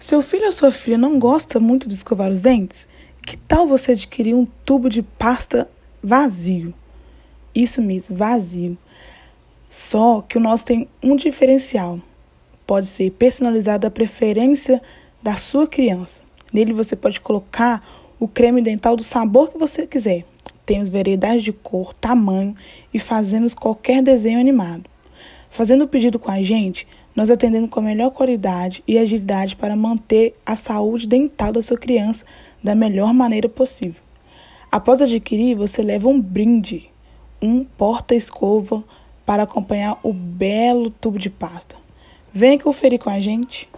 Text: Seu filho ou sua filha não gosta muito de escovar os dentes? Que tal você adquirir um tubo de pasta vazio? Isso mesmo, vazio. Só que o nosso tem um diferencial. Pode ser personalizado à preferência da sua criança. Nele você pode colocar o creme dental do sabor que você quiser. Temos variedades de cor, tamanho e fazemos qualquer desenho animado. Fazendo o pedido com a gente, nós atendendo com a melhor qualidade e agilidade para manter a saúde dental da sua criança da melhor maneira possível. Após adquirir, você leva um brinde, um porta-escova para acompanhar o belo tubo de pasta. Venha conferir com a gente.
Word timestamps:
Seu 0.00 0.22
filho 0.22 0.46
ou 0.46 0.52
sua 0.52 0.72
filha 0.72 0.96
não 0.96 1.18
gosta 1.18 1.60
muito 1.60 1.86
de 1.86 1.92
escovar 1.92 2.30
os 2.30 2.40
dentes? 2.40 2.88
Que 3.22 3.36
tal 3.36 3.66
você 3.66 3.92
adquirir 3.92 4.34
um 4.34 4.46
tubo 4.64 4.88
de 4.88 5.02
pasta 5.02 5.70
vazio? 6.02 6.72
Isso 7.54 7.82
mesmo, 7.82 8.16
vazio. 8.16 8.78
Só 9.68 10.22
que 10.22 10.38
o 10.38 10.40
nosso 10.40 10.64
tem 10.64 10.88
um 11.02 11.14
diferencial. 11.14 12.00
Pode 12.66 12.86
ser 12.86 13.10
personalizado 13.10 13.86
à 13.86 13.90
preferência 13.90 14.80
da 15.22 15.36
sua 15.36 15.66
criança. 15.66 16.22
Nele 16.50 16.72
você 16.72 16.96
pode 16.96 17.20
colocar 17.20 17.86
o 18.18 18.26
creme 18.26 18.62
dental 18.62 18.96
do 18.96 19.02
sabor 19.02 19.50
que 19.50 19.58
você 19.58 19.86
quiser. 19.86 20.24
Temos 20.64 20.88
variedades 20.88 21.44
de 21.44 21.52
cor, 21.52 21.92
tamanho 21.92 22.56
e 22.92 22.98
fazemos 22.98 23.54
qualquer 23.54 24.02
desenho 24.02 24.40
animado. 24.40 24.89
Fazendo 25.50 25.82
o 25.84 25.88
pedido 25.88 26.18
com 26.18 26.30
a 26.30 26.40
gente, 26.42 26.86
nós 27.14 27.28
atendendo 27.28 27.66
com 27.66 27.80
a 27.80 27.82
melhor 27.82 28.10
qualidade 28.10 28.84
e 28.86 28.96
agilidade 28.96 29.56
para 29.56 29.74
manter 29.74 30.32
a 30.46 30.54
saúde 30.54 31.08
dental 31.08 31.52
da 31.52 31.60
sua 31.60 31.76
criança 31.76 32.24
da 32.62 32.74
melhor 32.74 33.12
maneira 33.12 33.48
possível. 33.48 34.00
Após 34.70 35.02
adquirir, 35.02 35.56
você 35.56 35.82
leva 35.82 36.08
um 36.08 36.20
brinde, 36.20 36.88
um 37.42 37.64
porta-escova 37.64 38.84
para 39.26 39.42
acompanhar 39.42 39.98
o 40.04 40.12
belo 40.12 40.88
tubo 40.88 41.18
de 41.18 41.28
pasta. 41.28 41.76
Venha 42.32 42.58
conferir 42.58 43.00
com 43.00 43.10
a 43.10 43.20
gente. 43.20 43.68